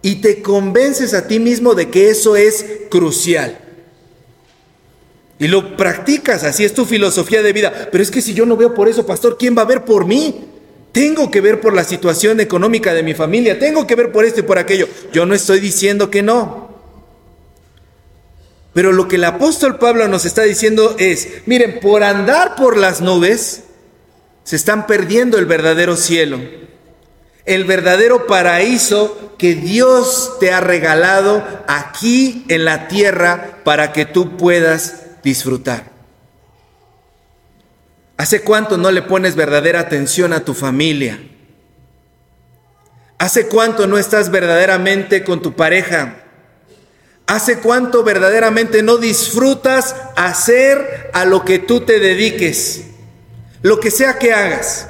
Y 0.00 0.16
te 0.16 0.40
convences 0.40 1.12
a 1.12 1.26
ti 1.26 1.38
mismo 1.38 1.74
de 1.74 1.90
que 1.90 2.08
eso 2.08 2.36
es 2.36 2.64
crucial. 2.90 3.58
Y 5.38 5.48
lo 5.48 5.76
practicas, 5.76 6.44
así 6.44 6.64
es 6.64 6.72
tu 6.72 6.84
filosofía 6.86 7.42
de 7.42 7.52
vida. 7.52 7.88
Pero 7.90 8.02
es 8.02 8.10
que 8.10 8.22
si 8.22 8.32
yo 8.34 8.46
no 8.46 8.56
veo 8.56 8.74
por 8.74 8.88
eso, 8.88 9.04
pastor, 9.04 9.36
¿quién 9.38 9.56
va 9.56 9.62
a 9.62 9.66
ver 9.66 9.84
por 9.84 10.06
mí? 10.06 10.53
Tengo 10.94 11.28
que 11.28 11.40
ver 11.40 11.60
por 11.60 11.74
la 11.74 11.82
situación 11.82 12.38
económica 12.38 12.94
de 12.94 13.02
mi 13.02 13.14
familia, 13.14 13.58
tengo 13.58 13.84
que 13.84 13.96
ver 13.96 14.12
por 14.12 14.24
esto 14.24 14.38
y 14.38 14.44
por 14.44 14.58
aquello. 14.58 14.88
Yo 15.12 15.26
no 15.26 15.34
estoy 15.34 15.58
diciendo 15.58 16.08
que 16.08 16.22
no. 16.22 16.72
Pero 18.72 18.92
lo 18.92 19.08
que 19.08 19.16
el 19.16 19.24
apóstol 19.24 19.80
Pablo 19.80 20.06
nos 20.06 20.24
está 20.24 20.42
diciendo 20.42 20.94
es, 20.96 21.26
miren, 21.46 21.80
por 21.80 22.04
andar 22.04 22.54
por 22.54 22.76
las 22.76 23.00
nubes, 23.00 23.64
se 24.44 24.54
están 24.54 24.86
perdiendo 24.86 25.36
el 25.36 25.46
verdadero 25.46 25.96
cielo, 25.96 26.38
el 27.44 27.64
verdadero 27.64 28.28
paraíso 28.28 29.34
que 29.36 29.56
Dios 29.56 30.36
te 30.38 30.52
ha 30.52 30.60
regalado 30.60 31.44
aquí 31.66 32.44
en 32.46 32.64
la 32.64 32.86
tierra 32.86 33.58
para 33.64 33.92
que 33.92 34.04
tú 34.04 34.36
puedas 34.36 35.02
disfrutar. 35.24 35.93
¿Hace 38.16 38.42
cuánto 38.42 38.78
no 38.78 38.90
le 38.90 39.02
pones 39.02 39.34
verdadera 39.34 39.80
atención 39.80 40.32
a 40.32 40.44
tu 40.44 40.54
familia? 40.54 41.20
¿Hace 43.18 43.46
cuánto 43.46 43.86
no 43.86 43.98
estás 43.98 44.30
verdaderamente 44.30 45.24
con 45.24 45.42
tu 45.42 45.54
pareja? 45.54 46.16
¿Hace 47.26 47.58
cuánto 47.58 48.04
verdaderamente 48.04 48.82
no 48.82 48.98
disfrutas 48.98 49.96
hacer 50.14 51.10
a 51.12 51.24
lo 51.24 51.44
que 51.44 51.58
tú 51.58 51.80
te 51.80 51.98
dediques? 51.98 52.84
Lo 53.62 53.80
que 53.80 53.90
sea 53.90 54.18
que 54.18 54.32
hagas. 54.32 54.88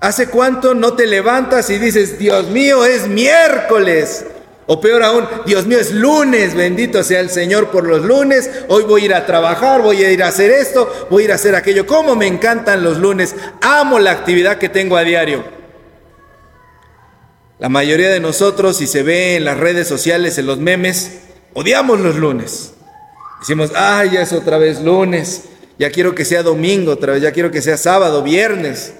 ¿Hace 0.00 0.28
cuánto 0.28 0.74
no 0.74 0.94
te 0.94 1.06
levantas 1.06 1.68
y 1.70 1.78
dices, 1.78 2.18
Dios 2.18 2.48
mío, 2.48 2.84
es 2.84 3.08
miércoles? 3.08 4.24
O 4.66 4.80
peor 4.80 5.02
aún, 5.02 5.26
Dios 5.44 5.66
mío, 5.66 5.78
es 5.78 5.92
lunes, 5.92 6.54
bendito 6.54 7.02
sea 7.02 7.20
el 7.20 7.30
Señor 7.30 7.70
por 7.70 7.84
los 7.84 8.04
lunes, 8.04 8.48
hoy 8.68 8.84
voy 8.84 9.02
a 9.02 9.04
ir 9.06 9.14
a 9.14 9.26
trabajar, 9.26 9.82
voy 9.82 10.04
a 10.04 10.12
ir 10.12 10.22
a 10.22 10.28
hacer 10.28 10.52
esto, 10.52 11.08
voy 11.10 11.22
a 11.22 11.24
ir 11.26 11.32
a 11.32 11.34
hacer 11.34 11.56
aquello. 11.56 11.84
¿Cómo 11.84 12.14
me 12.14 12.28
encantan 12.28 12.84
los 12.84 12.98
lunes? 12.98 13.34
Amo 13.60 13.98
la 13.98 14.12
actividad 14.12 14.58
que 14.58 14.68
tengo 14.68 14.96
a 14.96 15.02
diario. 15.02 15.44
La 17.58 17.68
mayoría 17.68 18.08
de 18.10 18.20
nosotros, 18.20 18.76
si 18.76 18.86
se 18.86 19.02
ve 19.02 19.36
en 19.36 19.44
las 19.44 19.56
redes 19.56 19.88
sociales, 19.88 20.38
en 20.38 20.46
los 20.46 20.58
memes, 20.58 21.22
odiamos 21.54 21.98
los 22.00 22.16
lunes. 22.16 22.74
Decimos, 23.40 23.72
ay, 23.74 24.10
ya 24.10 24.22
es 24.22 24.32
otra 24.32 24.58
vez 24.58 24.80
lunes, 24.80 25.42
ya 25.78 25.90
quiero 25.90 26.14
que 26.14 26.24
sea 26.24 26.44
domingo 26.44 26.92
otra 26.92 27.14
vez, 27.14 27.22
ya 27.22 27.32
quiero 27.32 27.50
que 27.50 27.62
sea 27.62 27.76
sábado, 27.76 28.22
viernes. 28.22 28.94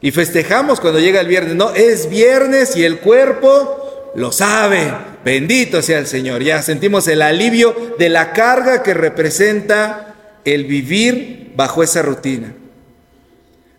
Y 0.00 0.10
festejamos 0.10 0.80
cuando 0.80 0.98
llega 0.98 1.20
el 1.20 1.28
viernes. 1.28 1.54
No, 1.54 1.70
es 1.70 2.10
viernes 2.10 2.76
y 2.76 2.84
el 2.84 2.98
cuerpo 2.98 3.83
lo 4.14 4.32
sabe. 4.32 4.92
Bendito 5.24 5.82
sea 5.82 5.98
el 5.98 6.06
Señor. 6.06 6.42
Ya 6.42 6.62
sentimos 6.62 7.08
el 7.08 7.22
alivio 7.22 7.94
de 7.98 8.08
la 8.08 8.32
carga 8.32 8.82
que 8.82 8.94
representa 8.94 10.14
el 10.44 10.64
vivir 10.64 11.52
bajo 11.56 11.82
esa 11.82 12.02
rutina. 12.02 12.54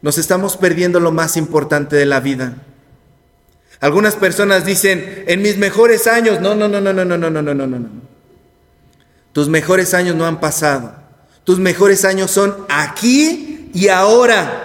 Nos 0.02 0.18
estamos 0.18 0.58
perdiendo 0.58 1.00
lo 1.00 1.12
más 1.12 1.38
importante 1.38 1.96
de 1.96 2.06
la 2.06 2.20
vida. 2.20 2.56
Algunas 3.80 4.16
personas 4.16 4.66
dicen, 4.66 5.24
en 5.28 5.42
mis 5.42 5.58
mejores 5.58 6.08
años, 6.08 6.42
no, 6.42 6.56
no, 6.56 6.68
no, 6.68 6.80
no, 6.80 6.94
no, 6.94 7.06
no, 7.06 7.18
no, 7.18 7.30
no, 7.30 7.42
no, 7.42 7.54
no, 7.54 7.68
no. 7.68 7.90
Tus 9.34 9.50
mejores 9.50 9.94
años 9.94 10.16
no 10.16 10.26
han 10.26 10.40
pasado. 10.40 10.96
Tus 11.44 11.60
mejores 11.60 12.06
años 12.06 12.32
son 12.32 12.66
aquí 12.70 13.70
y 13.74 13.90
ahora 13.90 14.65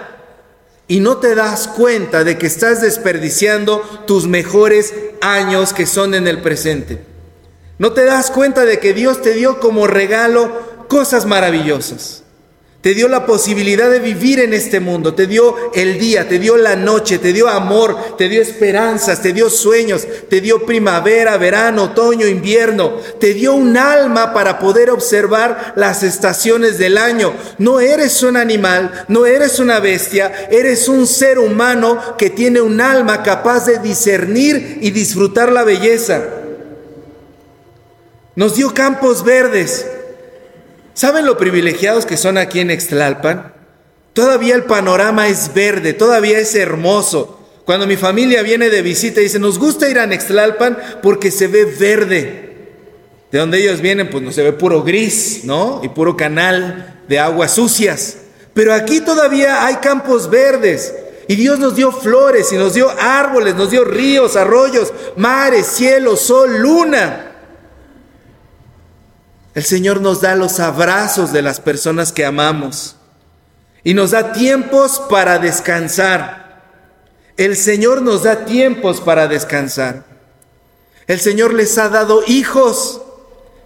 y 0.91 0.99
no 0.99 1.19
te 1.19 1.35
das 1.35 1.69
cuenta 1.69 2.25
de 2.25 2.37
que 2.37 2.47
estás 2.47 2.81
desperdiciando 2.81 3.79
tus 4.05 4.27
mejores 4.27 4.93
años 5.21 5.71
que 5.71 5.85
son 5.85 6.13
en 6.13 6.27
el 6.27 6.41
presente. 6.41 7.01
No 7.77 7.93
te 7.93 8.03
das 8.03 8.29
cuenta 8.29 8.65
de 8.65 8.77
que 8.79 8.91
Dios 8.91 9.21
te 9.21 9.31
dio 9.33 9.61
como 9.61 9.87
regalo 9.87 10.51
cosas 10.89 11.25
maravillosas. 11.25 12.20
Te 12.81 12.95
dio 12.95 13.07
la 13.07 13.27
posibilidad 13.27 13.91
de 13.91 13.99
vivir 13.99 14.39
en 14.39 14.55
este 14.55 14.79
mundo, 14.79 15.13
te 15.13 15.27
dio 15.27 15.71
el 15.75 15.99
día, 15.99 16.27
te 16.27 16.39
dio 16.39 16.57
la 16.57 16.75
noche, 16.75 17.19
te 17.19 17.31
dio 17.31 17.47
amor, 17.47 18.17
te 18.17 18.27
dio 18.27 18.41
esperanzas, 18.41 19.21
te 19.21 19.33
dio 19.33 19.51
sueños, 19.51 20.07
te 20.31 20.41
dio 20.41 20.65
primavera, 20.65 21.37
verano, 21.37 21.83
otoño, 21.83 22.25
invierno, 22.25 22.97
te 23.19 23.35
dio 23.35 23.53
un 23.53 23.77
alma 23.77 24.33
para 24.33 24.57
poder 24.57 24.89
observar 24.89 25.73
las 25.75 26.01
estaciones 26.01 26.79
del 26.79 26.97
año. 26.97 27.35
No 27.59 27.79
eres 27.79 28.23
un 28.23 28.35
animal, 28.35 29.05
no 29.09 29.27
eres 29.27 29.59
una 29.59 29.79
bestia, 29.79 30.49
eres 30.49 30.87
un 30.87 31.05
ser 31.05 31.37
humano 31.37 32.17
que 32.17 32.31
tiene 32.31 32.61
un 32.61 32.81
alma 32.81 33.21
capaz 33.21 33.67
de 33.67 33.77
discernir 33.77 34.79
y 34.81 34.89
disfrutar 34.89 35.51
la 35.51 35.63
belleza. 35.63 36.23
Nos 38.35 38.55
dio 38.55 38.73
campos 38.73 39.23
verdes, 39.23 39.85
¿Saben 40.93 41.25
lo 41.25 41.37
privilegiados 41.37 42.05
que 42.05 42.17
son 42.17 42.37
aquí 42.37 42.59
en 42.59 42.71
Extlalpan? 42.71 43.53
Todavía 44.13 44.55
el 44.55 44.63
panorama 44.63 45.27
es 45.27 45.53
verde, 45.53 45.93
todavía 45.93 46.39
es 46.39 46.53
hermoso. 46.55 47.39
Cuando 47.65 47.87
mi 47.87 47.95
familia 47.95 48.41
viene 48.41 48.69
de 48.69 48.81
visita 48.81 49.21
y 49.21 49.25
dice, 49.25 49.39
nos 49.39 49.57
gusta 49.57 49.89
ir 49.89 49.99
a 49.99 50.07
Nextlalpan 50.07 50.77
porque 51.01 51.31
se 51.31 51.47
ve 51.47 51.65
verde. 51.65 52.51
De 53.31 53.39
donde 53.39 53.59
ellos 53.59 53.79
vienen, 53.79 54.09
pues 54.09 54.23
no 54.23 54.31
se 54.31 54.43
ve 54.43 54.51
puro 54.51 54.83
gris, 54.83 55.45
¿no? 55.45 55.79
Y 55.83 55.89
puro 55.89 56.17
canal 56.17 57.01
de 57.07 57.19
aguas 57.19 57.55
sucias. 57.55 58.17
Pero 58.53 58.73
aquí 58.73 58.99
todavía 58.99 59.65
hay 59.65 59.75
campos 59.75 60.29
verdes. 60.29 60.93
Y 61.29 61.35
Dios 61.35 61.59
nos 61.59 61.75
dio 61.75 61.93
flores 61.93 62.51
y 62.51 62.57
nos 62.57 62.73
dio 62.73 62.89
árboles, 62.99 63.55
nos 63.55 63.71
dio 63.71 63.85
ríos, 63.85 64.35
arroyos, 64.35 64.91
mares, 65.15 65.67
cielo, 65.67 66.17
sol, 66.17 66.57
luna. 66.59 67.30
El 69.53 69.63
Señor 69.63 70.01
nos 70.01 70.21
da 70.21 70.35
los 70.35 70.59
abrazos 70.59 71.33
de 71.33 71.41
las 71.41 71.59
personas 71.59 72.11
que 72.11 72.25
amamos 72.25 72.95
y 73.83 73.93
nos 73.93 74.11
da 74.11 74.31
tiempos 74.31 75.01
para 75.09 75.39
descansar. 75.39 76.61
El 77.37 77.57
Señor 77.57 78.01
nos 78.01 78.23
da 78.23 78.45
tiempos 78.45 79.01
para 79.01 79.27
descansar. 79.27 80.05
El 81.07 81.19
Señor 81.19 81.53
les 81.53 81.77
ha 81.77 81.89
dado 81.89 82.23
hijos, 82.27 83.01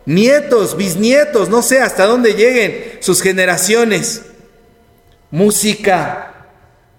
nietos, 0.05 0.77
bisnietos, 0.77 1.49
no 1.49 1.61
sé 1.61 1.81
hasta 1.81 2.05
dónde 2.05 2.33
lleguen 2.33 2.97
sus 3.01 3.21
generaciones. 3.21 4.23
Música, 5.29 6.47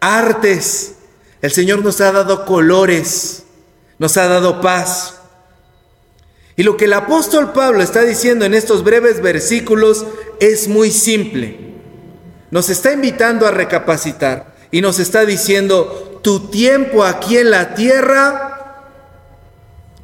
artes. 0.00 0.92
El 1.42 1.50
Señor 1.50 1.82
nos 1.82 2.00
ha 2.00 2.12
dado 2.12 2.44
colores, 2.44 3.44
nos 3.98 4.16
ha 4.16 4.28
dado 4.28 4.60
paz. 4.60 5.14
Y 6.56 6.62
lo 6.62 6.76
que 6.76 6.86
el 6.86 6.94
apóstol 6.94 7.52
Pablo 7.52 7.82
está 7.82 8.02
diciendo 8.02 8.46
en 8.46 8.54
estos 8.54 8.82
breves 8.82 9.20
versículos 9.20 10.06
es 10.40 10.68
muy 10.68 10.90
simple. 10.90 11.58
Nos 12.50 12.70
está 12.70 12.92
invitando 12.92 13.46
a 13.46 13.50
recapacitar 13.50 14.54
y 14.70 14.80
nos 14.80 14.98
está 14.98 15.26
diciendo, 15.26 16.20
tu 16.22 16.48
tiempo 16.48 17.04
aquí 17.04 17.36
en 17.36 17.50
la 17.50 17.74
tierra 17.74 18.92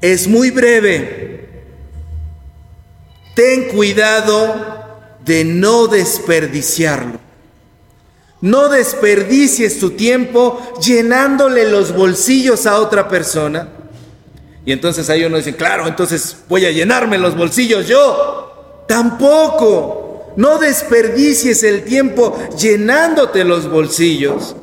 es 0.03 0.29
muy 0.29 0.51
breve. 0.51 1.49
Ten 3.35 3.69
cuidado 3.69 4.99
de 5.25 5.45
no 5.45 5.87
desperdiciarlo. 5.87 7.19
No 8.43 8.69
desperdicies 8.69 9.79
tu 9.79 9.93
tiempo 9.93 10.61
llenándole 10.85 11.71
los 11.71 11.95
bolsillos 11.95 12.67
a 12.67 12.79
otra 12.79 13.09
persona 13.09 13.69
y 14.65 14.73
entonces 14.73 15.11
ahí 15.11 15.25
uno 15.25 15.37
dice, 15.37 15.57
claro, 15.57 15.89
entonces 15.89 16.37
voy 16.49 16.67
a 16.67 16.71
llenarme 16.71 17.19
los 17.19 17.37
bolsillos 17.37 17.89
yo. 17.89 18.85
Tampoco. 18.87 20.33
No 20.37 20.59
desperdicies 20.59 21.63
el 21.63 21.85
tiempo 21.85 22.39
llenándote 22.57 23.45
los 23.45 23.69
bolsillos 23.69 24.57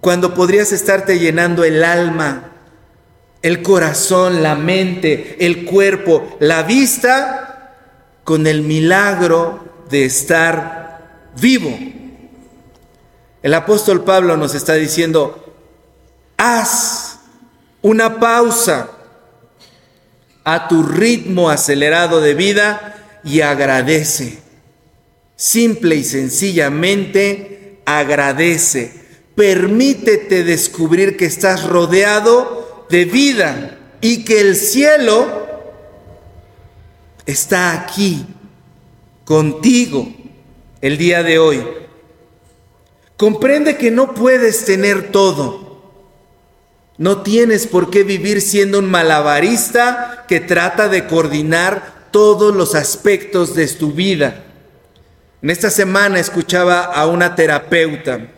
cuando 0.00 0.34
podrías 0.34 0.72
estarte 0.72 1.20
llenando 1.20 1.62
el 1.62 1.84
alma, 1.84 2.50
el 3.40 3.62
corazón, 3.62 4.42
la 4.42 4.56
mente, 4.56 5.36
el 5.38 5.64
cuerpo, 5.64 6.36
la 6.40 6.64
vista 6.64 7.76
con 8.24 8.48
el 8.48 8.62
milagro 8.62 9.84
de 9.88 10.06
estar 10.06 11.28
vivo. 11.40 11.78
El 13.42 13.54
apóstol 13.54 14.02
Pablo 14.02 14.36
nos 14.36 14.56
está 14.56 14.74
diciendo, 14.74 15.54
haz 16.36 17.11
una 17.82 18.20
pausa 18.20 18.90
a 20.44 20.68
tu 20.68 20.82
ritmo 20.82 21.50
acelerado 21.50 22.20
de 22.20 22.34
vida 22.34 23.20
y 23.24 23.40
agradece. 23.40 24.38
Simple 25.36 25.96
y 25.96 26.04
sencillamente 26.04 27.80
agradece. 27.84 28.92
Permítete 29.34 30.44
descubrir 30.44 31.16
que 31.16 31.26
estás 31.26 31.64
rodeado 31.64 32.86
de 32.90 33.04
vida 33.04 33.78
y 34.00 34.24
que 34.24 34.40
el 34.40 34.56
cielo 34.56 35.46
está 37.26 37.72
aquí 37.72 38.26
contigo 39.24 40.12
el 40.80 40.98
día 40.98 41.22
de 41.22 41.38
hoy. 41.38 41.64
Comprende 43.16 43.76
que 43.76 43.90
no 43.90 44.14
puedes 44.14 44.64
tener 44.64 45.10
todo 45.12 45.71
no 46.98 47.22
tienes 47.22 47.66
por 47.66 47.90
qué 47.90 48.04
vivir 48.04 48.40
siendo 48.40 48.78
un 48.78 48.90
malabarista 48.90 50.24
que 50.28 50.40
trata 50.40 50.88
de 50.88 51.06
coordinar 51.06 52.08
todos 52.10 52.54
los 52.54 52.74
aspectos 52.74 53.54
de 53.54 53.66
tu 53.68 53.92
vida. 53.92 54.44
En 55.40 55.50
esta 55.50 55.70
semana 55.70 56.20
escuchaba 56.20 56.82
a 56.84 57.06
una 57.06 57.34
terapeuta 57.34 58.28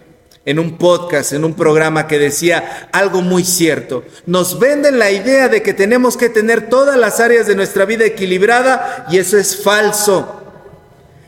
en 0.47 0.59
un 0.59 0.79
podcast, 0.79 1.33
en 1.33 1.45
un 1.45 1.55
programa 1.55 2.07
que 2.07 2.19
decía 2.19 2.89
algo 2.93 3.23
muy 3.23 3.45
cierto. 3.45 4.05
Nos 4.27 4.59
venden 4.59 4.99
la 4.99 5.11
idea 5.11 5.49
de 5.49 5.63
que 5.63 5.75
tenemos 5.75 6.17
que 6.17 6.29
tener 6.29 6.69
todas 6.69 6.97
las 6.97 7.21
áreas 7.21 7.47
de 7.47 7.57
nuestra 7.57 7.85
vida 7.85 8.05
equilibrada 8.05 9.07
y 9.11 9.19
eso 9.19 9.39
es 9.39 9.63
falso. 9.63 10.44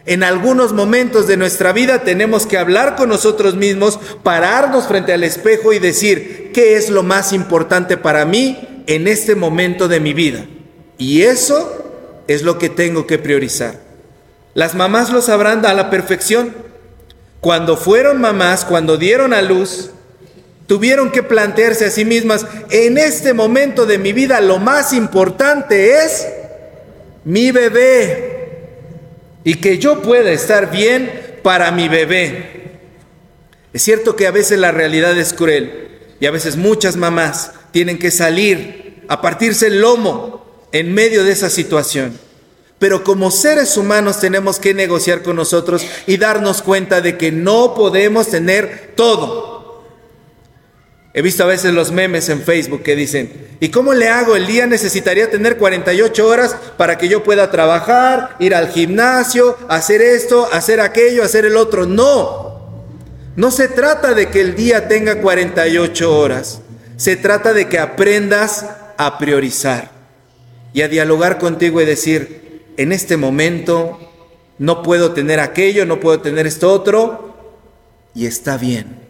En 0.07 0.23
algunos 0.23 0.73
momentos 0.73 1.27
de 1.27 1.37
nuestra 1.37 1.73
vida 1.73 2.05
tenemos 2.05 2.47
que 2.47 2.59
hablar 2.59 2.95
con 2.95 3.09
nosotros 3.09 3.57
mismos, 3.57 3.99
pararnos 4.23 4.87
frente 4.87 5.13
al 5.13 5.25
espejo 5.25 5.73
y 5.73 5.81
decir, 5.81 6.53
¿qué 6.55 6.77
es 6.77 6.91
lo 6.91 7.03
más 7.03 7.33
importante 7.33 7.97
para 7.97 8.25
mí 8.25 8.85
en 8.87 9.09
este 9.09 9.35
momento 9.35 9.89
de 9.89 9.99
mi 9.99 10.15
vida? 10.15 10.47
Y 10.97 11.23
eso 11.23 12.23
es 12.29 12.43
lo 12.43 12.57
que 12.57 12.69
tengo 12.69 13.09
que 13.09 13.19
priorizar. 13.19 13.81
Las 14.55 14.77
mamás 14.77 15.11
lo 15.11 15.21
sabrán 15.21 15.67
a 15.67 15.75
la 15.75 15.91
perfección. 15.91 16.55
Cuando 17.41 17.77
fueron 17.77 18.21
mamás, 18.21 18.65
cuando 18.65 18.97
dieron 18.99 19.35
a 19.35 19.43
luz, 19.43 19.91
tuvieron 20.69 21.11
que 21.11 21.25
plantearse 21.25 21.85
a 21.85 21.91
sí 21.91 22.05
mismas, 22.05 22.47
en 22.71 22.97
este 22.97 23.35
momento 23.35 23.87
de 23.87 23.99
mi 23.99 24.13
vida 24.13 24.41
lo 24.41 24.59
más 24.59 24.93
importante 24.93 25.99
es 25.99 26.29
mi 27.25 27.51
bebé 27.51 28.26
y 29.47 29.55
que 29.55 29.79
yo 29.79 30.03
pueda 30.03 30.33
estar 30.33 30.73
bien 30.73 31.39
para 31.45 31.71
mi 31.71 31.89
bebé. 31.89 32.81
Es 33.73 33.81
cierto 33.83 34.17
que 34.17 34.27
a 34.27 34.33
veces 34.33 34.59
la 34.59 34.73
realidad 34.73 35.17
es 35.17 35.33
cruel 35.33 35.89
y 36.19 36.27
a 36.27 36.33
veces 36.33 36.57
muchas 36.57 36.97
mamás 36.97 37.53
tienen 37.71 37.97
que 37.97 38.11
salir 38.11 39.05
a 39.07 39.23
partirse 39.23 39.69
el 39.69 39.81
lomo 39.81 40.67
en 40.73 40.93
medio 40.93 41.23
de 41.23 41.31
esa 41.31 41.49
situación. 41.49 42.19
Pero 42.81 43.05
como 43.05 43.31
seres 43.31 43.77
humanos 43.77 44.19
tenemos 44.19 44.59
que 44.59 44.75
negociar 44.75 45.23
con 45.23 45.37
nosotros 45.37 45.87
y 46.09 46.17
darnos 46.17 46.61
cuenta 46.61 47.01
de 47.01 47.17
que 47.17 47.31
no 47.31 47.73
podemos 47.77 48.27
tener 48.27 48.95
todo. 48.97 49.56
He 51.17 51.23
visto 51.23 51.45
a 51.45 51.47
veces 51.47 51.73
los 51.73 51.93
memes 51.93 52.29
en 52.29 52.43
Facebook 52.43 52.83
que 52.83 52.95
dicen, 52.95 53.33
¿y 53.59 53.71
cómo 53.71 53.95
le 53.95 54.11
hago? 54.11 54.37
El 54.37 54.47
día 54.47 54.67
necesitaría 54.67 55.31
tener 55.31 55.57
48 55.57 56.29
horas 56.29 56.55
para 56.77 56.99
que 56.99 57.09
yo 57.09 57.25
pueda 57.25 57.51
trabajar, 57.51 58.37
ir 58.39 58.55
al 58.55 58.69
gimnasio, 58.69 59.57
hacer 59.71 60.03
esto, 60.03 60.47
hacer 60.53 60.79
aquello, 60.79 61.25
hacer 61.25 61.47
el 61.47 61.57
otro. 61.57 61.87
No, 61.87 62.61
no 63.35 63.51
se 63.51 63.69
trata 63.69 64.13
de 64.13 64.29
que 64.29 64.43
el 64.43 64.55
día 64.55 64.89
tenga 64.89 65.23
48 65.23 66.19
horas. 66.19 66.61
Se 66.99 67.17
trata 67.17 67.55
de 67.55 67.67
que 67.67 67.79
aprendas 67.79 68.67
a 68.99 69.17
priorizar 69.17 69.91
y 70.75 70.83
a 70.83 70.89
dialogar 70.89 71.39
contigo 71.39 71.81
y 71.81 71.87
decir, 71.87 72.63
en 72.77 72.93
este 72.93 73.17
momento 73.17 73.99
no 74.59 74.83
puedo 74.83 75.13
tener 75.13 75.41
aquello, 75.41 75.87
no 75.87 75.99
puedo 75.99 76.21
tener 76.21 76.47
esto 76.47 76.71
otro, 76.71 77.35
y 78.15 78.27
está 78.27 78.59
bien 78.59 79.06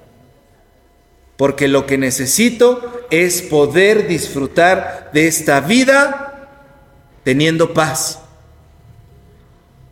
porque 1.37 1.68
lo 1.68 1.87
que 1.87 1.99
necesito 1.99 3.07
es 3.11 3.42
poder 3.42 4.09
disfrutar 4.09 5.11
de 5.12 5.29
esta 5.29 5.61
vida 5.61 6.49
teniendo 7.25 7.75
paz. 7.75 8.20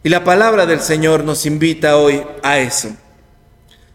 Y 0.02 0.08
la 0.08 0.24
palabra 0.24 0.66
del 0.66 0.80
Señor 0.80 1.24
nos 1.24 1.46
invita 1.46 1.96
hoy 1.96 2.22
a 2.42 2.58
eso. 2.58 2.90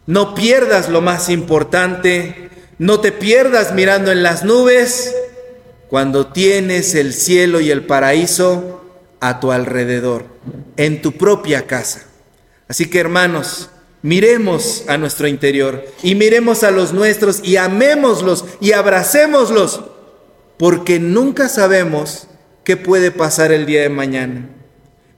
No 0.06 0.34
pierdas 0.34 0.88
lo 0.88 1.00
más 1.00 1.28
importante, 1.28 2.50
no 2.78 3.00
te 3.00 3.12
pierdas 3.12 3.72
mirando 3.74 4.10
en 4.10 4.22
las 4.22 4.44
nubes 4.44 5.14
cuando 5.88 6.28
tienes 6.28 6.94
el 6.94 7.12
cielo 7.12 7.60
y 7.60 7.70
el 7.70 7.86
paraíso 7.86 8.84
a 9.20 9.38
tu 9.40 9.52
alrededor, 9.52 10.24
en 10.76 11.02
tu 11.02 11.12
propia 11.12 11.66
casa. 11.66 12.06
Así 12.68 12.88
que 12.88 13.00
hermanos, 13.00 13.70
miremos 14.02 14.84
a 14.88 14.96
nuestro 14.96 15.28
interior 15.28 15.84
y 16.02 16.14
miremos 16.14 16.62
a 16.62 16.70
los 16.70 16.92
nuestros 16.92 17.40
y 17.42 17.56
amémoslos 17.56 18.44
y 18.60 18.72
abracémoslos, 18.72 19.80
porque 20.58 20.98
nunca 20.98 21.48
sabemos 21.48 22.26
qué 22.64 22.76
puede 22.76 23.10
pasar 23.10 23.52
el 23.52 23.66
día 23.66 23.82
de 23.82 23.88
mañana. 23.88 24.48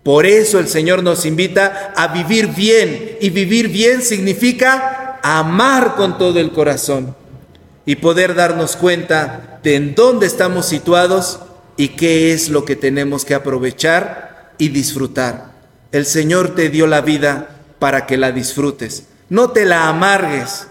Por 0.03 0.27
eso 0.27 0.59
el 0.59 0.67
Señor 0.67 1.03
nos 1.03 1.25
invita 1.27 1.93
a 1.97 2.09
vivir 2.09 2.49
bien 2.49 3.19
y 3.21 3.31
vivir 3.31 3.69
bien 3.69 4.03
significa 4.03 5.21
amar 5.23 5.95
con 5.95 6.19
todo 6.19 6.41
el 6.41 6.51
corazón 6.51 7.15
y 7.87 7.97
poder 7.97 8.35
darnos 8.35 8.77
cuenta 8.77 9.61
de 9.63 9.77
en 9.77 9.95
dónde 9.95 10.27
estamos 10.27 10.67
situados 10.67 11.41
y 11.77 11.89
qué 11.89 12.33
es 12.33 12.49
lo 12.49 12.65
que 12.65 12.75
tenemos 12.75 13.25
que 13.25 13.35
aprovechar 13.35 14.53
y 14.59 14.69
disfrutar. 14.69 15.53
El 15.93 16.07
Señor 16.07 16.55
te 16.55 16.69
dio 16.69 16.87
la 16.87 17.01
vida 17.01 17.62
para 17.83 18.07
que 18.07 18.17
la 18.17 18.31
disfrutes. 18.31 19.09
No 19.29 19.51
te 19.51 19.65
la 19.65 19.89
amargues 19.89 20.69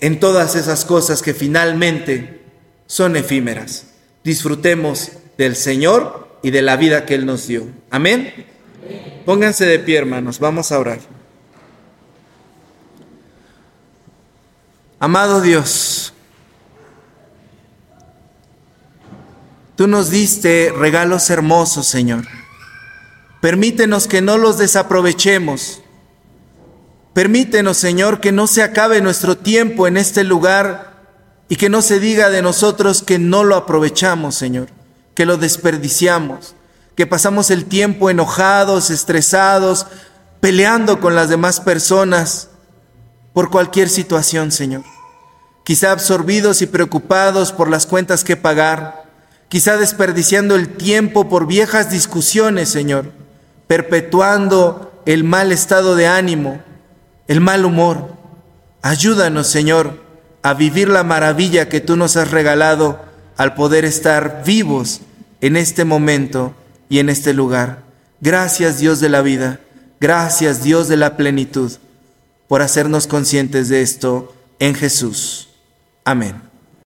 en 0.00 0.18
todas 0.18 0.56
esas 0.56 0.84
cosas 0.84 1.22
que 1.22 1.32
finalmente 1.32 2.42
son 2.88 3.14
efímeras. 3.14 3.86
Disfrutemos 4.24 5.12
del 5.36 5.54
Señor 5.54 6.40
y 6.42 6.50
de 6.50 6.60
la 6.60 6.74
vida 6.74 7.06
que 7.06 7.14
Él 7.14 7.24
nos 7.24 7.46
dio. 7.46 7.68
Amén. 7.88 8.34
Pónganse 9.24 9.64
de 9.64 9.78
pie, 9.78 9.98
hermanos. 9.98 10.40
Vamos 10.40 10.72
a 10.72 10.80
orar. 10.80 10.98
Amado 14.98 15.40
Dios, 15.40 16.12
tú 19.76 19.86
nos 19.86 20.10
diste 20.10 20.72
regalos 20.76 21.30
hermosos, 21.30 21.86
Señor. 21.86 22.37
Permítenos 23.40 24.08
que 24.08 24.20
no 24.20 24.36
los 24.36 24.58
desaprovechemos. 24.58 25.80
Permítenos, 27.14 27.76
Señor, 27.76 28.20
que 28.20 28.32
no 28.32 28.48
se 28.48 28.62
acabe 28.62 29.00
nuestro 29.00 29.38
tiempo 29.38 29.86
en 29.86 29.96
este 29.96 30.24
lugar 30.24 31.04
y 31.48 31.56
que 31.56 31.68
no 31.68 31.80
se 31.80 32.00
diga 32.00 32.30
de 32.30 32.42
nosotros 32.42 33.02
que 33.02 33.18
no 33.18 33.44
lo 33.44 33.54
aprovechamos, 33.54 34.34
Señor, 34.34 34.68
que 35.14 35.24
lo 35.24 35.36
desperdiciamos, 35.36 36.54
que 36.96 37.06
pasamos 37.06 37.50
el 37.50 37.66
tiempo 37.66 38.10
enojados, 38.10 38.90
estresados, 38.90 39.86
peleando 40.40 41.00
con 41.00 41.14
las 41.14 41.28
demás 41.28 41.60
personas 41.60 42.48
por 43.32 43.50
cualquier 43.50 43.88
situación, 43.88 44.50
Señor. 44.50 44.82
Quizá 45.64 45.92
absorbidos 45.92 46.60
y 46.60 46.66
preocupados 46.66 47.52
por 47.52 47.68
las 47.70 47.86
cuentas 47.86 48.24
que 48.24 48.36
pagar, 48.36 49.04
quizá 49.48 49.76
desperdiciando 49.76 50.56
el 50.56 50.76
tiempo 50.76 51.28
por 51.28 51.46
viejas 51.46 51.90
discusiones, 51.90 52.68
Señor 52.68 53.27
perpetuando 53.68 55.02
el 55.06 55.22
mal 55.22 55.52
estado 55.52 55.94
de 55.94 56.08
ánimo, 56.08 56.60
el 57.28 57.40
mal 57.40 57.64
humor. 57.64 58.16
Ayúdanos, 58.82 59.46
Señor, 59.46 60.02
a 60.42 60.54
vivir 60.54 60.88
la 60.88 61.04
maravilla 61.04 61.68
que 61.68 61.80
tú 61.80 61.96
nos 61.96 62.16
has 62.16 62.30
regalado 62.30 63.00
al 63.36 63.54
poder 63.54 63.84
estar 63.84 64.42
vivos 64.44 65.02
en 65.40 65.56
este 65.56 65.84
momento 65.84 66.54
y 66.88 66.98
en 66.98 67.08
este 67.08 67.32
lugar. 67.32 67.82
Gracias, 68.20 68.78
Dios 68.78 68.98
de 68.98 69.08
la 69.08 69.22
vida. 69.22 69.60
Gracias, 70.00 70.62
Dios 70.62 70.88
de 70.88 70.96
la 70.96 71.16
plenitud, 71.16 71.72
por 72.46 72.62
hacernos 72.62 73.06
conscientes 73.06 73.68
de 73.68 73.82
esto 73.82 74.34
en 74.58 74.74
Jesús. 74.74 75.50
Amén. 76.04 76.47